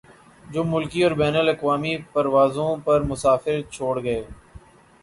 [0.45, 4.21] جو ملکی اور بین الاقوامی پروازوں پر مسافر چھوڑ گئے